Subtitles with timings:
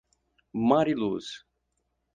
[0.69, 1.27] Mariluz